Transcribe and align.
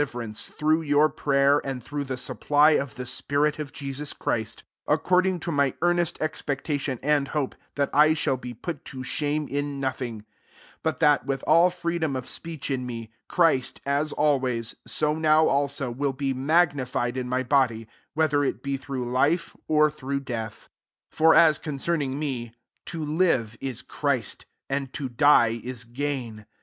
S^21 0.01 0.07
ieHrerance, 0.09 0.53
through 0.55 0.81
your 0.81 1.09
pray 1.09 1.43
er, 1.43 1.61
and 1.63 1.83
through 1.83 2.03
the 2.05 2.15
sut)ply 2.15 2.81
of 2.81 2.97
:he 2.97 3.05
spirit 3.05 3.59
of 3.59 3.71
Jesus 3.71 4.13
Christ; 4.13 4.63
20 4.87 4.99
iccording 4.99 5.41
to 5.41 5.51
my 5.51 5.75
earnest 5.83 6.17
expec 6.19 6.67
:ation 6.67 6.97
and 7.03 7.27
hope, 7.27 7.53
that 7.75 7.91
I 7.93 8.15
shall 8.15 8.35
be 8.35 8.57
>ut 8.63 8.83
to 8.85 9.03
shame 9.03 9.47
in 9.47 9.79
nothing; 9.79 10.25
but 10.81 10.99
hat, 11.01 11.27
with 11.27 11.43
all 11.45 11.69
freedom 11.69 12.15
of 12.15 12.27
speech 12.27 12.71
'«me, 12.71 13.11
Christ, 13.27 13.79
as 13.85 14.11
always, 14.11 14.75
so 14.87 15.13
now 15.13 15.45
iIbo, 15.45 15.95
will 15.95 16.13
be 16.13 16.33
magnified 16.33 17.15
in 17.15 17.29
my 17.29 17.43
body, 17.43 17.87
whether 18.15 18.43
it 18.43 18.63
be 18.63 18.77
through 18.77 19.05
(ifc 19.05 19.55
or 19.67 19.91
through 19.91 20.21
death. 20.21 20.67
21 21.11 21.11
For 21.11 21.35
as 21.35 21.59
concerning 21.59 22.17
me, 22.17 22.53
to 22.87 23.05
live 23.05 23.55
is 23.61 23.83
Christ, 23.83 24.47
and 24.67 24.91
to 24.93 25.09
die 25.09 25.61
is 25.63 25.83
gain. 25.83 26.47